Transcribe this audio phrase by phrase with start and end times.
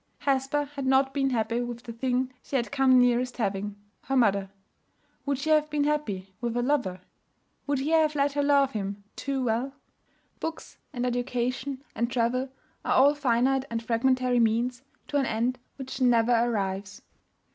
[0.21, 4.49] Hesper had not been happy with the thing she had come nearest having her mother.
[5.27, 7.01] Would she have been happy with her lover?
[7.67, 9.73] Would he have let her love him 'too well'?
[10.39, 12.49] Books and education and travel
[12.83, 17.03] are all finite and fragmentary means to an end which never arrives.